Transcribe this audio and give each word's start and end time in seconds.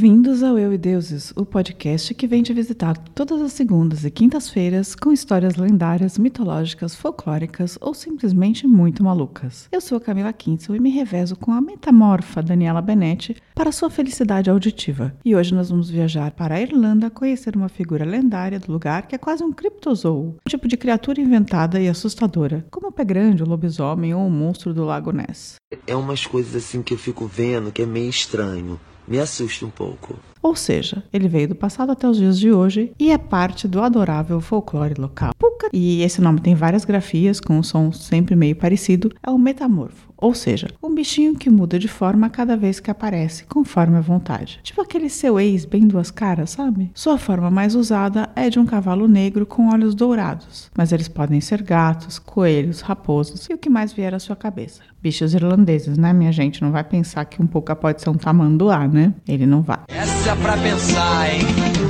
Bem-vindos 0.00 0.44
ao 0.44 0.56
Eu 0.56 0.72
e 0.72 0.78
Deuses, 0.78 1.32
o 1.34 1.44
podcast 1.44 2.14
que 2.14 2.28
vem 2.28 2.40
te 2.40 2.52
visitar 2.52 2.96
todas 2.96 3.42
as 3.42 3.52
segundas 3.52 4.04
e 4.04 4.10
quintas-feiras 4.12 4.94
com 4.94 5.12
histórias 5.12 5.56
lendárias, 5.56 6.16
mitológicas, 6.16 6.94
folclóricas 6.94 7.76
ou 7.80 7.92
simplesmente 7.92 8.64
muito 8.64 9.02
malucas. 9.02 9.68
Eu 9.72 9.80
sou 9.80 9.98
a 9.98 10.00
Camila 10.00 10.32
Quintzel 10.32 10.76
e 10.76 10.78
me 10.78 10.88
revezo 10.88 11.34
com 11.34 11.50
a 11.50 11.60
metamorfa 11.60 12.40
Daniela 12.40 12.80
Benetti 12.80 13.34
para 13.56 13.72
sua 13.72 13.90
felicidade 13.90 14.48
auditiva. 14.48 15.12
E 15.24 15.34
hoje 15.34 15.52
nós 15.52 15.68
vamos 15.68 15.90
viajar 15.90 16.30
para 16.30 16.54
a 16.54 16.60
Irlanda 16.60 17.10
conhecer 17.10 17.56
uma 17.56 17.68
figura 17.68 18.04
lendária 18.04 18.60
do 18.60 18.70
lugar 18.70 19.08
que 19.08 19.16
é 19.16 19.18
quase 19.18 19.42
um 19.42 19.52
criptozoo, 19.52 20.36
um 20.46 20.48
tipo 20.48 20.68
de 20.68 20.76
criatura 20.76 21.20
inventada 21.20 21.80
e 21.80 21.88
assustadora, 21.88 22.64
como 22.70 22.86
o 22.86 22.92
pé 22.92 23.04
grande, 23.04 23.42
o 23.42 23.48
lobisomem 23.48 24.14
ou 24.14 24.24
o 24.24 24.30
monstro 24.30 24.72
do 24.72 24.84
Lago 24.84 25.10
Ness. 25.10 25.56
É 25.88 25.96
umas 25.96 26.24
coisas 26.24 26.54
assim 26.54 26.84
que 26.84 26.94
eu 26.94 26.98
fico 26.98 27.26
vendo 27.26 27.72
que 27.72 27.82
é 27.82 27.86
meio 27.86 28.08
estranho 28.08 28.78
me 29.08 29.18
assusta 29.18 29.64
um 29.64 29.70
pouco. 29.70 30.16
Ou 30.42 30.54
seja, 30.54 31.02
ele 31.12 31.28
veio 31.28 31.48
do 31.48 31.54
passado 31.54 31.90
até 31.90 32.08
os 32.08 32.16
dias 32.16 32.38
de 32.38 32.52
hoje 32.52 32.92
e 32.98 33.10
é 33.10 33.18
parte 33.18 33.66
do 33.66 33.80
adorável 33.80 34.40
folclore 34.40 34.94
local. 34.98 35.32
Puka, 35.38 35.68
e 35.72 36.02
esse 36.02 36.20
nome 36.20 36.40
tem 36.40 36.54
várias 36.54 36.84
grafias 36.84 37.40
com 37.40 37.58
um 37.58 37.62
som 37.62 37.90
sempre 37.92 38.36
meio 38.36 38.54
parecido, 38.54 39.12
é 39.22 39.30
o 39.30 39.38
metamorfo. 39.38 40.07
Ou 40.20 40.34
seja, 40.34 40.68
um 40.82 40.92
bichinho 40.92 41.36
que 41.36 41.48
muda 41.48 41.78
de 41.78 41.86
forma 41.86 42.28
cada 42.28 42.56
vez 42.56 42.80
que 42.80 42.90
aparece, 42.90 43.44
conforme 43.44 43.96
a 43.96 44.00
vontade. 44.00 44.58
Tipo 44.64 44.82
aquele 44.82 45.08
seu 45.08 45.38
ex 45.38 45.64
bem 45.64 45.86
duas 45.86 46.10
caras, 46.10 46.50
sabe? 46.50 46.90
Sua 46.92 47.16
forma 47.16 47.50
mais 47.50 47.76
usada 47.76 48.28
é 48.34 48.50
de 48.50 48.58
um 48.58 48.66
cavalo 48.66 49.06
negro 49.06 49.46
com 49.46 49.70
olhos 49.70 49.94
dourados, 49.94 50.70
mas 50.76 50.90
eles 50.90 51.06
podem 51.06 51.40
ser 51.40 51.62
gatos, 51.62 52.18
coelhos, 52.18 52.80
raposos 52.80 53.46
e 53.48 53.54
o 53.54 53.58
que 53.58 53.70
mais 53.70 53.92
vier 53.92 54.12
à 54.12 54.18
sua 54.18 54.34
cabeça. 54.34 54.82
Bichos 55.00 55.32
irlandeses, 55.32 55.96
né, 55.96 56.12
minha 56.12 56.32
gente? 56.32 56.60
Não 56.60 56.72
vai 56.72 56.82
pensar 56.82 57.24
que 57.24 57.40
um 57.40 57.46
pouco 57.46 57.74
pode 57.76 58.02
ser 58.02 58.10
um 58.10 58.14
tamanduá, 58.14 58.88
né? 58.88 59.14
Ele 59.28 59.46
não 59.46 59.62
vai. 59.62 59.78
Essa 59.86 60.30
é 60.30 60.34
pra 60.34 60.56
pensar, 60.56 61.32
hein? 61.32 61.42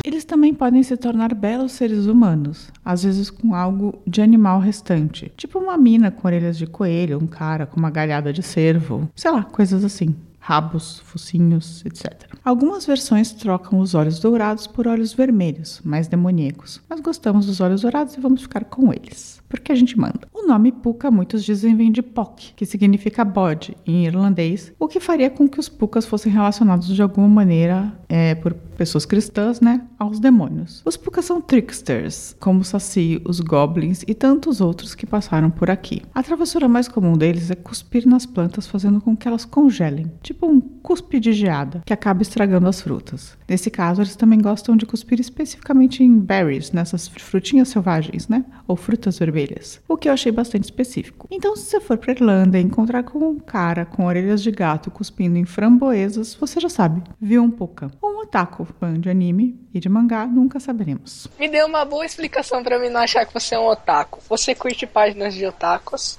Eles 0.04 0.24
também 0.24 0.52
podem 0.52 0.82
se 0.82 0.96
tornar 0.96 1.34
belos 1.34 1.72
seres 1.72 2.06
humanos, 2.06 2.70
às 2.84 3.04
vezes 3.04 3.30
com 3.30 3.54
algo 3.54 3.98
de 4.06 4.20
animal 4.20 4.60
restante, 4.60 5.32
tipo 5.36 5.58
uma 5.58 5.78
mina 5.78 6.10
com 6.10 6.26
orelhas 6.26 6.58
de 6.58 6.66
coelho, 6.66 7.18
um 7.22 7.26
cara 7.26 7.66
com 7.66 7.78
uma 7.78 7.90
galhada 7.90 8.17
de 8.20 8.42
cervo, 8.42 9.08
sei 9.14 9.30
lá, 9.30 9.42
coisas 9.42 9.84
assim 9.84 10.14
rabos, 10.48 11.00
focinhos, 11.00 11.84
etc. 11.84 12.24
Algumas 12.42 12.86
versões 12.86 13.32
trocam 13.32 13.80
os 13.80 13.94
olhos 13.94 14.18
dourados 14.18 14.66
por 14.66 14.88
olhos 14.88 15.12
vermelhos, 15.12 15.82
mais 15.84 16.08
demoníacos. 16.08 16.80
Nós 16.88 17.00
gostamos 17.00 17.44
dos 17.44 17.60
olhos 17.60 17.82
dourados 17.82 18.14
e 18.14 18.20
vamos 18.20 18.40
ficar 18.40 18.64
com 18.64 18.90
eles, 18.90 19.42
porque 19.46 19.70
a 19.70 19.74
gente 19.74 19.98
manda. 19.98 20.20
O 20.32 20.46
nome 20.46 20.72
Puka 20.72 21.10
muitos 21.10 21.44
dizem 21.44 21.76
vem 21.76 21.92
de 21.92 22.00
Pok, 22.00 22.54
que 22.56 22.64
significa 22.64 23.26
bode 23.26 23.76
em 23.86 24.06
irlandês, 24.06 24.72
o 24.78 24.88
que 24.88 25.00
faria 25.00 25.28
com 25.28 25.46
que 25.46 25.60
os 25.60 25.68
Pukas 25.68 26.06
fossem 26.06 26.32
relacionados 26.32 26.86
de 26.86 27.02
alguma 27.02 27.28
maneira 27.28 27.92
é, 28.08 28.34
por 28.34 28.54
pessoas 28.78 29.04
cristãs, 29.04 29.60
né, 29.60 29.82
aos 29.98 30.20
demônios. 30.20 30.82
Os 30.84 30.96
Pukas 30.96 31.24
são 31.24 31.40
tricksters, 31.40 32.36
como 32.38 32.60
o 32.60 32.64
Saci, 32.64 33.20
os 33.24 33.40
Goblins 33.40 34.04
e 34.06 34.14
tantos 34.14 34.60
outros 34.60 34.94
que 34.94 35.04
passaram 35.04 35.50
por 35.50 35.68
aqui. 35.68 36.00
A 36.14 36.22
travessura 36.22 36.68
mais 36.68 36.86
comum 36.86 37.18
deles 37.18 37.50
é 37.50 37.56
cuspir 37.56 38.06
nas 38.06 38.24
plantas, 38.24 38.68
fazendo 38.68 39.00
com 39.00 39.16
que 39.16 39.26
elas 39.26 39.44
congelem, 39.44 40.10
tipo 40.22 40.46
um 40.46 40.60
cuspe 40.88 41.20
de 41.20 41.34
geada, 41.34 41.82
que 41.84 41.92
acaba 41.92 42.22
estragando 42.22 42.66
as 42.66 42.80
frutas. 42.80 43.36
Nesse 43.46 43.70
caso, 43.70 44.00
eles 44.00 44.16
também 44.16 44.40
gostam 44.40 44.74
de 44.74 44.86
cuspir 44.86 45.20
especificamente 45.20 46.02
em 46.02 46.18
berries, 46.18 46.72
nessas 46.72 47.06
frutinhas 47.06 47.68
selvagens, 47.68 48.26
né, 48.26 48.42
ou 48.66 48.74
frutas 48.74 49.18
vermelhas, 49.18 49.82
o 49.86 49.98
que 49.98 50.08
eu 50.08 50.14
achei 50.14 50.32
bastante 50.32 50.64
específico. 50.64 51.28
Então, 51.30 51.54
se 51.54 51.64
você 51.64 51.78
for 51.78 51.98
para 51.98 52.12
Irlanda 52.12 52.58
e 52.58 52.62
encontrar 52.62 53.02
com 53.02 53.18
um 53.18 53.38
cara 53.38 53.84
com 53.84 54.06
orelhas 54.06 54.42
de 54.42 54.50
gato 54.50 54.90
cuspindo 54.90 55.36
em 55.36 55.44
framboesas, 55.44 56.34
você 56.34 56.58
já 56.58 56.70
sabe, 56.70 57.02
viu 57.20 57.42
um 57.42 57.50
Puka. 57.50 57.90
Ou 58.00 58.10
um 58.10 58.20
otaku, 58.20 58.66
fã 58.80 58.98
de 58.98 59.10
anime 59.10 59.60
e 59.74 59.80
de 59.80 59.90
mangá, 59.90 60.26
nunca 60.26 60.58
saberemos. 60.58 61.28
Me 61.38 61.50
deu 61.50 61.66
uma 61.66 61.84
boa 61.84 62.06
explicação 62.06 62.62
para 62.62 62.78
mim 62.78 62.88
não 62.88 63.02
achar 63.02 63.26
que 63.26 63.34
você 63.34 63.54
é 63.54 63.58
um 63.58 63.66
otaku. 63.66 64.20
Você 64.26 64.54
curte 64.54 64.86
páginas 64.86 65.34
de 65.34 65.44
otakus, 65.44 66.18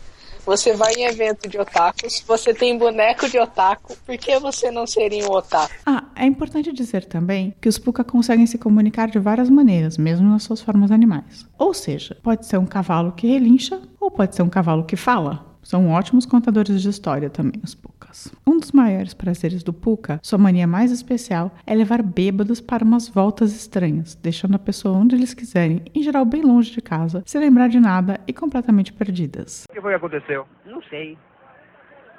você 0.49 0.73
vai 0.73 0.91
em 0.95 1.03
evento 1.03 1.47
de 1.47 1.59
otakus, 1.59 2.23
você 2.25 2.55
tem 2.55 2.75
boneco 2.75 3.29
de 3.29 3.37
otaku, 3.37 3.95
por 4.03 4.17
que 4.17 4.39
você 4.39 4.71
não 4.71 4.87
seria 4.87 5.23
um 5.27 5.31
otaku? 5.31 5.71
Ah, 5.85 6.05
é 6.15 6.25
importante 6.25 6.73
dizer 6.73 7.05
também 7.05 7.53
que 7.61 7.69
os 7.69 7.77
puka 7.77 8.03
conseguem 8.03 8.47
se 8.47 8.57
comunicar 8.57 9.09
de 9.09 9.19
várias 9.19 9.47
maneiras, 9.47 9.95
mesmo 9.95 10.27
nas 10.27 10.41
suas 10.41 10.59
formas 10.59 10.89
animais. 10.89 11.45
Ou 11.55 11.71
seja, 11.71 12.17
pode 12.23 12.47
ser 12.47 12.57
um 12.57 12.65
cavalo 12.65 13.11
que 13.11 13.27
relincha 13.27 13.79
ou 13.99 14.09
pode 14.09 14.35
ser 14.35 14.41
um 14.41 14.49
cavalo 14.49 14.85
que 14.85 14.95
fala. 14.95 15.45
São 15.61 15.91
ótimos 15.91 16.25
contadores 16.25 16.81
de 16.81 16.89
história 16.89 17.29
também, 17.29 17.61
os 17.63 17.75
Pucas. 18.09 18.33
Um 18.45 18.57
dos 18.57 18.71
maiores 18.71 19.13
prazeres 19.13 19.63
do 19.63 19.71
Puca, 19.71 20.19
sua 20.23 20.37
mania 20.37 20.67
mais 20.67 20.91
especial, 20.91 21.51
é 21.65 21.75
levar 21.75 22.01
bêbados 22.01 22.59
para 22.59 22.83
umas 22.83 23.07
voltas 23.07 23.55
estranhas, 23.55 24.15
deixando 24.15 24.55
a 24.55 24.59
pessoa 24.59 24.97
onde 24.97 25.15
eles 25.15 25.33
quiserem, 25.33 25.83
em 25.93 26.01
geral 26.01 26.25
bem 26.25 26.41
longe 26.41 26.71
de 26.71 26.81
casa, 26.81 27.23
sem 27.25 27.39
lembrar 27.39 27.69
de 27.69 27.79
nada 27.79 28.19
e 28.27 28.33
completamente 28.33 28.91
perdidas. 28.91 29.65
O 29.69 29.73
que 29.73 29.81
foi 29.81 29.91
que 29.91 29.97
aconteceu? 29.97 30.45
Não 30.65 30.81
sei. 30.83 31.17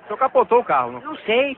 O 0.04 0.06
senhor 0.06 0.18
capotou 0.18 0.60
o 0.60 0.64
carro, 0.64 0.92
não? 0.92 1.00
Não 1.00 1.16
sei. 1.18 1.56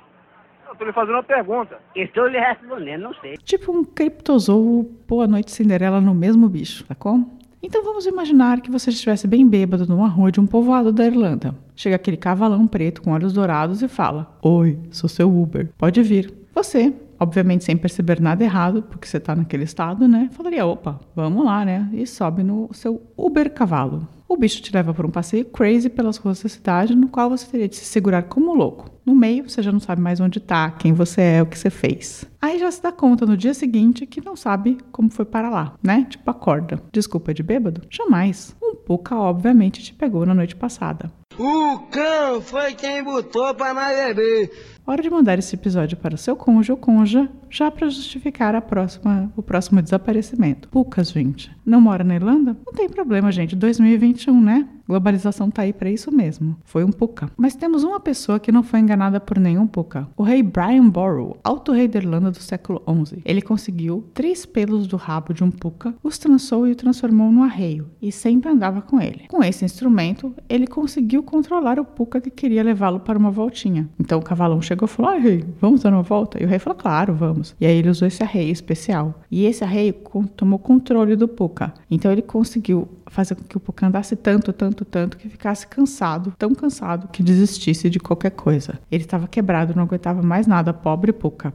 Eu 0.69 0.77
tô 0.77 0.85
lhe 0.85 0.93
fazendo 0.93 1.15
uma 1.15 1.23
pergunta. 1.23 1.79
Estou 1.95 2.27
lhe 2.27 2.39
respondendo, 2.39 3.03
não 3.03 3.15
sei. 3.15 3.37
Tipo 3.37 3.73
um 3.73 3.85
criptozoo 3.85 4.85
Boa 5.07 5.27
Noite 5.27 5.51
Cinderela 5.51 6.01
no 6.01 6.15
mesmo 6.15 6.49
bicho, 6.49 6.85
sacou? 6.87 7.21
Então 7.63 7.85
vamos 7.85 8.07
imaginar 8.07 8.61
que 8.61 8.71
você 8.71 8.91
estivesse 8.91 9.29
bem 9.29 9.47
bêbado 9.47 9.87
numa 9.87 10.09
rua 10.09 10.33
de 10.33 10.41
um 10.41 10.47
povoado 10.47 10.91
da 10.93 11.07
Irlanda. 11.07 11.55
Chega 11.77 11.95
aquele 11.95 12.17
cavalão 12.17 12.67
preto 12.67 13.01
com 13.01 13.13
olhos 13.13 13.33
dourados 13.33 13.83
e 13.83 13.89
fala: 13.89 14.37
Oi, 14.43 14.79
sou 14.91 15.09
seu 15.09 15.33
Uber, 15.33 15.71
pode 15.79 16.03
vir. 16.03 16.35
Você, 16.53 16.93
obviamente 17.23 17.65
sem 17.65 17.77
perceber 17.77 18.21
nada 18.21 18.43
errado, 18.43 18.83
porque 18.83 19.07
você 19.07 19.17
está 19.17 19.35
naquele 19.35 19.65
estado, 19.65 20.09
né? 20.09 20.29
Falaria: 20.33 20.67
opa, 20.67 21.01
vamos 21.15 21.45
lá, 21.45 21.65
né? 21.65 21.89
E 21.93 22.07
sobe 22.07 22.43
no 22.43 22.69
seu 22.73 23.01
Uber 23.17 23.51
cavalo. 23.53 24.07
O 24.29 24.37
bicho 24.37 24.63
te 24.63 24.73
leva 24.73 24.95
por 24.95 25.05
um 25.05 25.11
passeio 25.11 25.45
crazy 25.45 25.91
pelas 25.91 26.17
ruas 26.17 26.43
da 26.43 26.49
cidade, 26.49 26.97
no 26.97 27.09
qual 27.09 27.29
você 27.29 27.47
teria 27.47 27.69
de 27.69 27.77
se 27.77 27.85
segurar 27.85 28.23
como 28.23 28.55
louco. 28.55 28.91
No 29.05 29.15
meio, 29.15 29.49
você 29.49 29.63
já 29.63 29.71
não 29.71 29.79
sabe 29.79 30.01
mais 30.01 30.21
onde 30.21 30.39
está, 30.39 30.71
quem 30.71 30.95
você 30.95 31.21
é, 31.21 31.43
o 31.43 31.47
que 31.47 31.59
você 31.59 31.69
fez. 31.69 32.25
Aí 32.41 32.59
já 32.59 32.71
se 32.71 32.83
dá 32.83 32.91
conta 32.91 33.27
no 33.27 33.37
dia 33.37 33.53
seguinte 33.53 34.07
que 34.07 34.25
não 34.25 34.35
sabe 34.35 34.79
como 34.91 35.11
foi 35.11 35.27
para 35.27 35.51
lá, 35.51 35.75
né? 35.83 36.07
Tipo, 36.09 36.31
acorda. 36.31 36.83
Desculpa 36.91 37.35
de 37.35 37.43
bêbado? 37.43 37.83
Jamais. 37.91 38.57
Um 38.63 38.75
pouca, 38.75 39.15
obviamente, 39.17 39.83
te 39.83 39.93
pegou 39.93 40.25
na 40.25 40.35
noite 40.35 40.57
passada. 40.57 41.13
O 41.39 41.79
cão 41.91 42.41
foi 42.41 42.75
quem 42.75 43.03
botou 43.03 43.55
para 43.55 43.75
nós 43.75 43.97
beber. 43.97 44.51
Hora 44.85 45.01
de 45.01 45.09
mandar 45.09 45.39
esse 45.39 45.55
episódio 45.55 45.97
para 45.97 46.15
o 46.15 46.19
seu 46.19 46.35
cônjuge 46.35 46.73
ou 46.73 46.79
conja, 46.79 47.31
já 47.49 47.71
para 47.71 47.89
justificar 47.89 48.55
a 48.55 48.61
próxima, 48.61 49.33
o 49.37 49.43
próximo 49.43 49.81
desaparecimento. 49.81 50.69
Pucas, 50.69 51.13
gente. 51.13 51.51
Não 51.65 51.81
mora 51.81 52.03
na 52.03 52.17
Irlanda? 52.17 52.57
Não 52.67 52.73
tem 52.73 52.89
problema, 52.89 53.31
gente. 53.31 53.55
2021, 53.55 54.41
né? 54.41 54.69
Globalização 54.89 55.51
tá 55.51 55.63
aí 55.63 55.73
para 55.73 55.89
isso 55.89 56.11
mesmo. 56.11 56.57
Foi 56.65 56.83
um 56.85 56.91
Puka. 56.91 57.31
Mas 57.37 57.55
temos 57.55 57.85
uma 57.85 58.01
pessoa 58.01 58.41
que 58.41 58.51
não 58.51 58.63
foi 58.63 58.81
enganada 58.81 59.21
por 59.21 59.39
nenhum 59.39 59.67
Puka. 59.67 60.09
O 60.17 60.23
rei 60.23 60.43
Brian 60.43 60.89
Boru, 60.89 61.37
alto 61.45 61.73
rei 61.73 61.87
da 61.87 61.99
Irlanda 61.99 62.31
do 62.31 62.43
século 62.43 62.83
XI. 63.07 63.23
Ele 63.25 63.41
conseguiu 63.41 64.05
três 64.13 64.45
pelos 64.45 64.87
do 64.87 64.97
rabo 64.97 65.33
de 65.33 65.45
um 65.45 65.51
Puka, 65.51 65.95
os 66.03 66.19
trançou 66.19 66.67
e 66.67 66.73
o 66.73 66.77
transformou 66.77 67.31
num 67.31 67.43
arreio, 67.43 67.89
e 68.03 68.11
sempre 68.11 68.51
andava 68.51 68.83
com 68.83 69.01
ele. 69.01 69.27
Com 69.29 69.43
esse 69.43 69.65
instrumento, 69.65 70.35
ele 70.49 70.67
conseguiu 70.67 71.23
controlar 71.23 71.79
o 71.79 71.85
Puka 71.85 72.21
que 72.21 72.31
queria 72.31 72.63
levá-lo 72.63 73.01
para 73.01 73.19
uma 73.19 73.31
voltinha. 73.31 73.89
Então 73.99 74.19
o 74.19 74.23
cavalão 74.23 74.61
chegou 74.61 74.72
e 74.75 74.89
falou: 74.89 75.13
Ai, 75.13 75.21
rei, 75.21 75.45
vamos 75.61 75.83
dar 75.83 75.93
uma 75.93 76.03
volta? 76.03 76.43
E 76.43 76.45
o 76.45 76.49
rei 76.49 76.59
falou: 76.59 76.79
Claro, 76.79 77.15
vamos. 77.15 77.55
E 77.61 77.67
aí 77.67 77.77
ele 77.77 77.89
usou 77.89 78.09
esse 78.09 78.23
arreio 78.23 78.53
especial. 78.53 79.15
E 79.31 79.45
esse 79.45 79.65
arreio 79.65 79.95
tomou 80.37 80.59
controle 80.59 81.17
do 81.17 81.29
Puka. 81.29 81.73
Então 81.91 82.11
ele 82.11 82.23
conseguiu 82.23 82.89
fazer 83.07 83.35
com 83.35 83.45
que 83.45 83.57
o 83.57 83.61
Puka 83.61 83.87
andasse 83.87 84.17
tanto, 84.17 84.53
tanto, 84.53 84.85
tanto, 84.85 85.17
que 85.17 85.29
ficasse 85.29 85.67
cansado, 85.67 86.33
tão 86.39 86.55
cansado 86.55 87.09
que 87.09 87.23
desistisse 87.23 87.91
de 87.91 88.01
qualquer 88.01 88.31
coisa. 88.31 88.79
Ele 88.91 89.05
estava 89.05 89.29
quebrado, 89.29 89.75
não 89.75 89.83
aguentava 89.83 90.23
mais 90.23 90.47
nada, 90.47 90.73
pobre 90.73 91.13
Puka. 91.13 91.53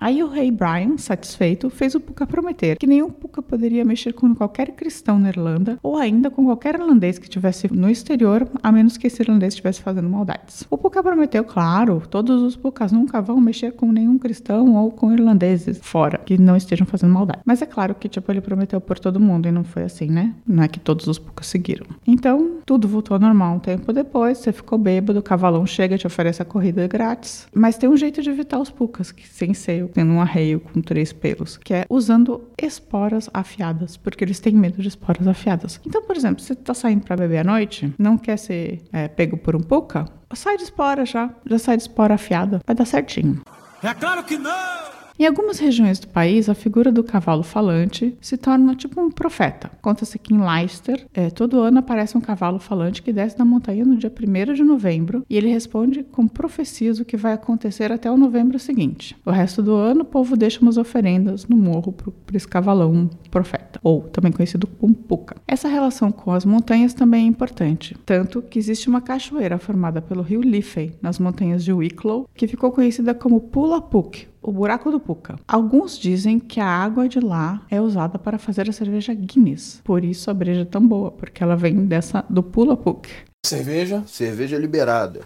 Aí 0.00 0.22
o 0.22 0.28
rei 0.28 0.50
Brian, 0.50 0.96
satisfeito, 0.96 1.68
fez 1.68 1.94
o 1.94 2.00
Puka 2.00 2.26
prometer 2.26 2.78
que 2.78 2.86
nenhum 2.86 3.10
Puka 3.10 3.42
poderia 3.42 3.84
mexer 3.84 4.14
com 4.14 4.34
qualquer 4.34 4.72
cristão 4.72 5.18
na 5.18 5.28
Irlanda 5.28 5.78
ou 5.82 5.98
ainda 5.98 6.30
com 6.30 6.46
qualquer 6.46 6.76
irlandês 6.76 7.18
que 7.18 7.26
estivesse 7.26 7.70
no 7.70 7.90
exterior, 7.90 8.48
a 8.62 8.72
menos 8.72 8.96
que 8.96 9.06
esse 9.06 9.20
irlandês 9.20 9.52
estivesse 9.52 9.82
fazendo 9.82 10.08
maldades. 10.08 10.64
O 10.70 10.78
Puka 10.78 11.02
prometeu, 11.02 11.44
claro, 11.44 12.02
todos 12.08 12.42
os 12.42 12.56
Pukas 12.56 12.92
nunca 12.92 13.20
vão 13.20 13.38
mexer 13.38 13.72
com 13.72 13.92
nenhum 13.92 14.16
cristão 14.16 14.74
ou 14.74 14.90
com 14.90 15.12
irlandeses 15.12 15.78
fora 15.82 16.16
que 16.16 16.38
não 16.38 16.56
estejam 16.56 16.86
fazendo 16.86 17.12
maldade. 17.12 17.40
Mas 17.44 17.60
é 17.60 17.66
claro 17.66 17.94
que 17.94 18.08
tipo 18.08 18.32
ele 18.32 18.40
prometeu 18.40 18.80
por 18.80 18.98
todo 18.98 19.20
mundo 19.20 19.48
e 19.48 19.52
não 19.52 19.64
foi 19.64 19.82
assim, 19.82 20.06
né? 20.06 20.34
Não 20.46 20.62
é 20.62 20.68
que 20.68 20.80
todos 20.80 21.06
os 21.08 21.18
Pukas 21.18 21.46
seguiram. 21.46 21.84
Então, 22.06 22.58
tudo 22.64 22.88
voltou 22.88 23.14
ao 23.14 23.20
normal 23.20 23.56
um 23.56 23.58
tempo 23.58 23.92
depois, 23.92 24.38
você 24.38 24.50
ficou 24.50 24.78
bêbado, 24.78 25.18
o 25.18 25.22
cavalão 25.22 25.66
chega 25.66 25.96
e 25.96 25.98
te 25.98 26.06
oferece 26.06 26.40
a 26.40 26.44
corrida 26.44 26.88
grátis. 26.88 27.46
Mas 27.54 27.76
tem 27.76 27.86
um 27.86 27.96
jeito 27.98 28.22
de 28.22 28.30
evitar 28.30 28.58
os 28.58 28.70
Pukas, 28.70 29.12
que 29.12 29.28
sem 29.28 29.52
ser 29.52 29.89
tendo 29.92 30.12
um 30.12 30.20
arreio 30.20 30.60
com 30.60 30.80
três 30.80 31.12
pelos, 31.12 31.56
que 31.56 31.74
é 31.74 31.84
usando 31.88 32.48
esporas 32.60 33.28
afiadas, 33.32 33.96
porque 33.96 34.24
eles 34.24 34.40
têm 34.40 34.54
medo 34.54 34.80
de 34.80 34.88
esporas 34.88 35.26
afiadas. 35.26 35.80
Então, 35.86 36.02
por 36.02 36.16
exemplo, 36.16 36.42
você 36.42 36.54
tá 36.54 36.74
saindo 36.74 37.04
para 37.04 37.16
beber 37.16 37.38
à 37.38 37.44
noite, 37.44 37.92
não 37.98 38.16
quer 38.16 38.38
ser 38.38 38.82
é, 38.92 39.08
pego 39.08 39.36
por 39.36 39.56
um 39.56 39.60
puca, 39.60 40.06
sai 40.34 40.56
de 40.56 40.64
espora 40.64 41.04
já, 41.04 41.30
já 41.46 41.58
sai 41.58 41.76
de 41.76 41.82
espora 41.82 42.14
afiada, 42.14 42.60
vai 42.66 42.74
dar 42.74 42.84
certinho. 42.84 43.42
É 43.82 43.94
claro 43.94 44.22
que 44.24 44.36
não! 44.36 44.99
Em 45.20 45.26
algumas 45.26 45.58
regiões 45.58 45.98
do 45.98 46.08
país, 46.08 46.48
a 46.48 46.54
figura 46.54 46.90
do 46.90 47.04
cavalo 47.04 47.42
falante 47.42 48.16
se 48.22 48.38
torna 48.38 48.74
tipo 48.74 48.98
um 48.98 49.10
profeta. 49.10 49.70
Conta-se 49.82 50.18
que 50.18 50.32
em 50.32 50.40
Leicester, 50.42 51.06
é, 51.12 51.28
todo 51.28 51.60
ano 51.60 51.80
aparece 51.80 52.16
um 52.16 52.22
cavalo 52.22 52.58
falante 52.58 53.02
que 53.02 53.12
desce 53.12 53.36
da 53.36 53.44
montanha 53.44 53.84
no 53.84 53.98
dia 53.98 54.10
1 54.10 54.54
de 54.54 54.64
novembro 54.64 55.22
e 55.28 55.36
ele 55.36 55.52
responde 55.52 56.04
com 56.04 56.26
profecias 56.26 57.00
o 57.00 57.04
que 57.04 57.18
vai 57.18 57.34
acontecer 57.34 57.92
até 57.92 58.10
o 58.10 58.16
novembro 58.16 58.58
seguinte. 58.58 59.14
O 59.26 59.30
resto 59.30 59.62
do 59.62 59.74
ano, 59.74 60.00
o 60.00 60.06
povo 60.06 60.38
deixa 60.38 60.62
umas 60.62 60.78
oferendas 60.78 61.46
no 61.46 61.54
morro 61.54 61.92
para 61.92 62.34
esse 62.34 62.48
cavalão 62.48 63.10
profeta, 63.30 63.78
ou 63.82 64.00
também 64.00 64.32
conhecido 64.32 64.66
como 64.66 64.94
Puka. 64.94 65.36
Essa 65.46 65.68
relação 65.68 66.10
com 66.10 66.32
as 66.32 66.46
montanhas 66.46 66.94
também 66.94 67.26
é 67.26 67.28
importante, 67.28 67.94
tanto 68.06 68.40
que 68.40 68.58
existe 68.58 68.88
uma 68.88 69.02
cachoeira 69.02 69.58
formada 69.58 70.00
pelo 70.00 70.22
rio 70.22 70.40
Liffey, 70.40 70.94
nas 71.02 71.18
montanhas 71.18 71.62
de 71.62 71.74
Wicklow, 71.74 72.26
que 72.34 72.48
ficou 72.48 72.72
conhecida 72.72 73.12
como 73.12 73.38
Pula 73.38 73.82
Puk, 73.82 74.29
o 74.42 74.52
buraco 74.52 74.90
do 74.90 74.98
Puca. 74.98 75.36
Alguns 75.46 75.98
dizem 75.98 76.38
que 76.38 76.60
a 76.60 76.66
água 76.66 77.08
de 77.08 77.20
lá 77.20 77.62
é 77.70 77.80
usada 77.80 78.18
para 78.18 78.38
fazer 78.38 78.68
a 78.68 78.72
cerveja 78.72 79.14
Guinness. 79.14 79.80
Por 79.84 80.04
isso 80.04 80.30
a 80.30 80.34
breja 80.34 80.62
é 80.62 80.64
tão 80.64 80.86
boa, 80.86 81.10
porque 81.10 81.42
ela 81.42 81.56
vem 81.56 81.86
dessa 81.86 82.24
do 82.28 82.42
Pula 82.42 82.76
Puc. 82.76 83.08
Cerveja. 83.50 84.04
Cerveja 84.06 84.58
liberada. 84.58 85.22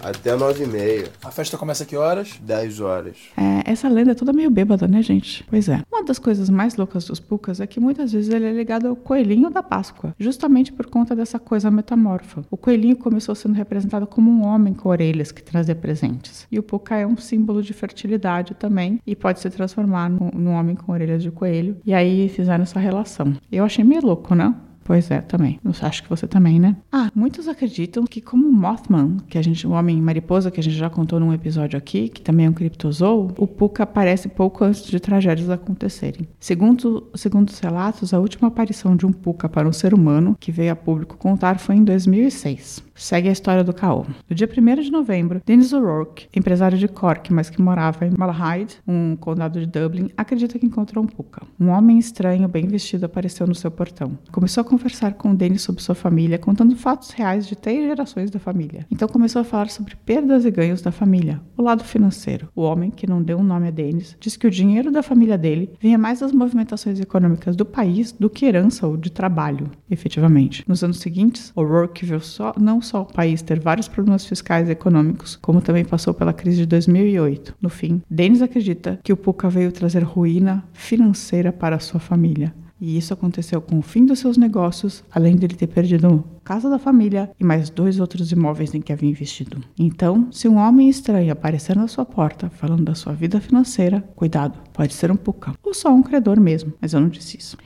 Até 0.00 0.36
9h30. 0.36 1.08
A 1.24 1.30
festa 1.30 1.56
começa 1.56 1.82
a 1.82 1.86
que 1.86 1.96
horas? 1.96 2.38
10 2.40 2.80
horas. 2.80 3.16
É, 3.36 3.72
essa 3.72 3.88
lenda 3.88 4.12
é 4.12 4.14
toda 4.14 4.32
meio 4.32 4.50
bêbada, 4.50 4.86
né, 4.86 5.02
gente? 5.02 5.44
Pois 5.48 5.68
é. 5.68 5.82
Uma 5.90 6.04
das 6.04 6.18
coisas 6.20 6.48
mais 6.50 6.76
loucas 6.76 7.06
dos 7.06 7.18
Pucas 7.18 7.60
é 7.60 7.66
que 7.66 7.80
muitas 7.80 8.12
vezes 8.12 8.32
ele 8.32 8.44
é 8.44 8.52
ligado 8.52 8.86
ao 8.86 8.94
coelhinho 8.94 9.50
da 9.50 9.62
Páscoa, 9.62 10.14
justamente 10.18 10.72
por 10.72 10.86
conta 10.86 11.16
dessa 11.16 11.38
coisa 11.38 11.70
metamorfa. 11.70 12.44
O 12.48 12.56
coelhinho 12.56 12.96
começou 12.96 13.34
sendo 13.34 13.54
representado 13.54 14.06
como 14.06 14.30
um 14.30 14.44
homem 14.44 14.74
com 14.74 14.90
orelhas 14.90 15.32
que 15.32 15.42
trazia 15.42 15.74
presentes. 15.74 16.46
E 16.52 16.58
o 16.58 16.62
Puca 16.62 16.96
é 16.96 17.06
um 17.06 17.16
símbolo 17.16 17.62
de 17.62 17.72
fertilidade 17.72 18.54
também 18.54 19.00
e 19.06 19.16
pode 19.16 19.40
se 19.40 19.48
transformar 19.50 20.10
num, 20.10 20.30
num 20.32 20.52
homem 20.52 20.76
com 20.76 20.92
orelhas 20.92 21.22
de 21.22 21.30
coelho. 21.30 21.78
E 21.84 21.94
aí 21.94 22.28
fizeram 22.28 22.62
essa 22.62 22.78
relação. 22.78 23.34
Eu 23.50 23.64
achei 23.64 23.82
meio 23.82 24.04
louco, 24.04 24.34
né? 24.34 24.54
Pois 24.84 25.10
é, 25.10 25.20
também. 25.20 25.58
Eu 25.64 25.72
acho 25.80 26.02
que 26.02 26.10
você 26.10 26.26
também, 26.26 26.60
né? 26.60 26.76
Ah, 26.92 27.10
muitos 27.14 27.48
acreditam 27.48 28.04
que 28.04 28.20
como 28.20 28.52
Mothman, 28.52 29.16
que 29.28 29.38
a 29.38 29.42
gente, 29.42 29.66
o 29.66 29.70
homem 29.70 30.00
mariposa 30.00 30.50
que 30.50 30.60
a 30.60 30.62
gente 30.62 30.76
já 30.76 30.90
contou 30.90 31.18
num 31.18 31.32
episódio 31.32 31.78
aqui, 31.78 32.08
que 32.08 32.20
também 32.20 32.46
é 32.46 32.50
um 32.50 32.52
criptozoo, 32.52 33.32
o 33.38 33.46
Puka 33.46 33.82
aparece 33.82 34.28
pouco 34.28 34.62
antes 34.62 34.84
de 34.84 35.00
tragédias 35.00 35.48
acontecerem. 35.48 36.28
Segundo, 36.38 37.08
segundo 37.14 37.48
os 37.48 37.58
relatos, 37.58 38.12
a 38.12 38.20
última 38.20 38.48
aparição 38.48 38.94
de 38.94 39.06
um 39.06 39.12
Puka 39.12 39.48
para 39.48 39.66
um 39.66 39.72
ser 39.72 39.94
humano 39.94 40.36
que 40.38 40.52
veio 40.52 40.72
a 40.72 40.76
público 40.76 41.16
contar 41.16 41.58
foi 41.58 41.76
em 41.76 41.84
2006 41.84 42.84
segue 42.94 43.28
a 43.28 43.32
história 43.32 43.64
do 43.64 43.72
caô. 43.72 44.06
No 44.28 44.36
dia 44.36 44.48
1 44.48 44.82
de 44.82 44.90
novembro, 44.90 45.42
Dennis 45.44 45.72
O'Rourke, 45.72 46.28
empresário 46.34 46.78
de 46.78 46.88
Cork, 46.88 47.32
mas 47.32 47.50
que 47.50 47.60
morava 47.60 48.06
em 48.06 48.12
Malahide, 48.16 48.76
um 48.86 49.16
condado 49.16 49.58
de 49.58 49.66
Dublin, 49.66 50.10
acredita 50.16 50.58
que 50.58 50.66
encontrou 50.66 51.04
um 51.04 51.06
puka. 51.06 51.42
Um 51.58 51.68
homem 51.68 51.98
estranho, 51.98 52.48
bem 52.48 52.66
vestido, 52.66 53.04
apareceu 53.04 53.46
no 53.46 53.54
seu 53.54 53.70
portão. 53.70 54.18
Começou 54.30 54.60
a 54.62 54.64
conversar 54.74 55.14
com 55.14 55.32
Dennis 55.32 55.62
sobre 55.62 55.80
sua 55.80 55.94
família, 55.94 56.36
contando 56.36 56.74
fatos 56.74 57.10
reais 57.10 57.46
de 57.46 57.54
três 57.54 57.86
gerações 57.86 58.28
da 58.28 58.40
família. 58.40 58.84
Então 58.90 59.06
começou 59.06 59.40
a 59.40 59.44
falar 59.44 59.70
sobre 59.70 59.94
perdas 59.94 60.44
e 60.44 60.50
ganhos 60.50 60.82
da 60.82 60.90
família, 60.90 61.40
o 61.56 61.62
lado 61.62 61.84
financeiro. 61.84 62.48
O 62.56 62.62
homem, 62.62 62.90
que 62.90 63.08
não 63.08 63.22
deu 63.22 63.38
um 63.38 63.44
nome 63.44 63.68
a 63.68 63.70
Dennis, 63.70 64.16
disse 64.18 64.36
que 64.36 64.48
o 64.48 64.50
dinheiro 64.50 64.90
da 64.90 65.00
família 65.00 65.38
dele 65.38 65.70
vinha 65.80 65.96
mais 65.96 66.18
das 66.18 66.32
movimentações 66.32 66.98
econômicas 66.98 67.54
do 67.54 67.64
país 67.64 68.10
do 68.10 68.28
que 68.28 68.46
herança 68.46 68.84
ou 68.84 68.96
de 68.96 69.12
trabalho, 69.12 69.70
efetivamente. 69.88 70.64
Nos 70.66 70.82
anos 70.82 70.98
seguintes, 70.98 71.52
O'Rourke 71.54 72.04
viu 72.04 72.18
só 72.18 72.52
não 72.58 72.82
só 72.82 73.02
o 73.02 73.12
país 73.12 73.42
ter 73.42 73.60
vários 73.60 73.86
problemas 73.86 74.26
fiscais 74.26 74.68
e 74.68 74.72
econômicos, 74.72 75.36
como 75.36 75.60
também 75.60 75.84
passou 75.84 76.12
pela 76.12 76.32
crise 76.32 76.58
de 76.58 76.66
2008. 76.66 77.54
No 77.62 77.68
fim, 77.68 78.02
Denis 78.10 78.42
acredita 78.42 78.98
que 79.04 79.12
o 79.12 79.16
Puka 79.16 79.48
veio 79.48 79.70
trazer 79.70 80.02
ruína 80.02 80.64
financeira 80.72 81.52
para 81.52 81.78
sua 81.78 82.00
família. 82.00 82.52
E 82.86 82.98
isso 82.98 83.14
aconteceu 83.14 83.62
com 83.62 83.78
o 83.78 83.82
fim 83.82 84.04
dos 84.04 84.18
seus 84.18 84.36
negócios, 84.36 85.02
além 85.10 85.36
de 85.36 85.46
ele 85.46 85.54
ter 85.54 85.68
perdido 85.68 86.22
casa 86.44 86.68
da 86.68 86.78
família 86.78 87.30
e 87.40 87.42
mais 87.42 87.70
dois 87.70 87.98
outros 87.98 88.30
imóveis 88.30 88.74
em 88.74 88.82
que 88.82 88.92
havia 88.92 89.08
investido. 89.08 89.58
Então, 89.78 90.30
se 90.30 90.46
um 90.46 90.58
homem 90.58 90.90
estranho 90.90 91.32
aparecer 91.32 91.74
na 91.74 91.88
sua 91.88 92.04
porta 92.04 92.50
falando 92.50 92.84
da 92.84 92.94
sua 92.94 93.14
vida 93.14 93.40
financeira, 93.40 94.02
cuidado, 94.14 94.58
pode 94.74 94.92
ser 94.92 95.10
um 95.10 95.16
puca. 95.16 95.54
Ou 95.62 95.72
só 95.72 95.88
um 95.88 96.02
credor 96.02 96.38
mesmo, 96.38 96.74
mas 96.78 96.92
eu 96.92 97.00
não 97.00 97.08
disse 97.08 97.38
isso. 97.38 97.56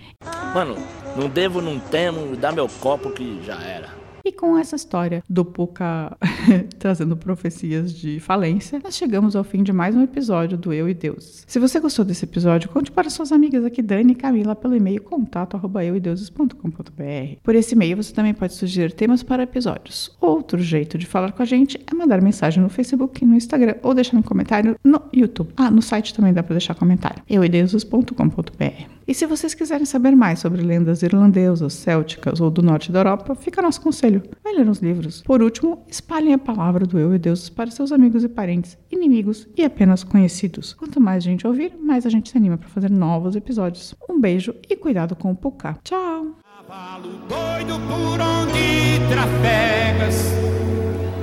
Mano, 0.55 0.77
não 1.17 1.29
devo, 1.29 1.61
não 1.61 1.81
temo, 1.81 2.37
dá 2.37 2.53
meu 2.53 2.69
copo 2.69 3.11
que 3.11 3.41
já 3.45 3.61
era. 3.61 3.98
E 4.29 4.33
com 4.33 4.59
essa 4.59 4.77
história 4.77 5.25
do 5.27 5.43
Puka 5.43 6.15
trazendo 6.79 7.17
profecias 7.17 7.95
de 7.95 8.21
falência, 8.21 8.79
nós 8.85 8.95
chegamos 8.95 9.35
ao 9.35 9.43
fim 9.43 9.63
de 9.63 9.73
mais 9.73 9.97
um 9.97 10.03
episódio 10.03 10.59
do 10.59 10.71
Eu 10.71 10.87
e 10.87 10.93
Deus. 10.93 11.45
Se 11.47 11.59
você 11.59 11.81
gostou 11.81 12.05
desse 12.05 12.27
episódio, 12.27 12.69
conte 12.69 12.93
para 12.93 13.09
suas 13.09 13.33
amigas 13.33 13.65
aqui, 13.65 13.81
Dani 13.81 14.13
e 14.13 14.15
Camila, 14.15 14.55
pelo 14.55 14.77
e-mail 14.77 15.01
contato@euideuses.com.br. 15.01 17.41
Por 17.43 17.55
esse 17.55 17.75
e-mail 17.75 17.97
você 17.97 18.13
também 18.13 18.35
pode 18.35 18.53
sugerir 18.53 18.93
temas 18.93 19.23
para 19.23 19.45
episódios. 19.45 20.15
Outro 20.21 20.61
jeito 20.61 20.99
de 20.99 21.07
falar 21.07 21.33
com 21.33 21.43
a 21.43 21.47
gente 21.47 21.81
é 21.91 21.95
mandar 21.95 22.21
mensagem 22.21 22.63
no 22.63 22.69
Facebook, 22.69 23.25
no 23.25 23.35
Instagram 23.35 23.77
ou 23.83 23.95
deixar 23.95 24.19
um 24.19 24.23
comentário 24.23 24.77
no 24.85 25.01
YouTube. 25.11 25.55
Ah, 25.57 25.71
no 25.71 25.81
site 25.81 26.13
também 26.13 26.35
dá 26.35 26.43
para 26.43 26.53
deixar 26.53 26.75
comentário. 26.75 27.23
euideuses.com.br. 27.31 28.98
E 29.09 29.15
se 29.15 29.25
vocês 29.25 29.55
quiserem 29.55 29.87
saber 29.87 30.15
mais 30.15 30.39
sobre 30.39 30.61
lendas 30.61 31.03
irlandesas, 31.03 31.73
célticas 31.73 32.43
ou 32.43 32.51
do 32.51 32.61
norte 32.61 32.93
da 32.93 32.99
Europa, 32.99 33.35
fica 33.35 33.63
nosso 33.63 33.81
conselho. 33.81 34.23
Vai 34.45 34.53
ler 34.53 34.69
uns 34.69 34.81
livros. 34.81 35.23
Por 35.23 35.41
último, 35.41 35.83
espalhem 35.89 36.35
a 36.35 36.39
palavra 36.39 36.85
do 36.85 36.99
Eu 36.99 37.15
e 37.15 37.19
Deus 37.19 37.49
para 37.49 37.71
seus 37.71 37.91
amigos 37.91 38.23
e 38.23 38.29
parentes, 38.29 38.77
inimigos 38.91 39.49
e 39.57 39.65
apenas 39.65 40.05
conhecidos. 40.05 40.75
Quanto 40.75 41.01
mais 41.01 41.25
gente 41.25 41.47
ouvir, 41.47 41.75
mais 41.81 42.05
a 42.05 42.11
gente 42.11 42.29
se 42.29 42.37
anima 42.37 42.59
para 42.59 42.69
fazer 42.69 42.91
novos 42.91 43.35
episódios. 43.35 43.95
Um 44.11 44.21
beijo 44.21 44.55
e 44.69 44.77
cuidado 44.77 45.17
com 45.17 45.31
o 45.31 45.35
Pucá. 45.35 45.79
Tchau! 45.83 46.27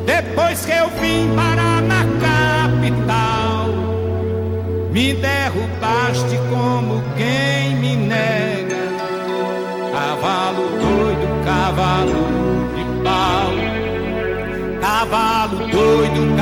Depois 0.08 0.66
que 0.66 0.72
eu 0.72 0.90
vim 0.90 1.36
parar 1.36 1.81
na 1.84 2.04
capital 2.20 3.70
Me 4.92 5.14
derrubaste 5.14 6.38
como 6.50 7.04
quem 7.18 7.55
Cavalo 9.92 10.64
doido, 10.80 11.28
cavalo 11.45 12.22
de 12.76 12.84
pau. 13.04 13.54
Cavalo 14.81 15.57
doido, 15.68 16.34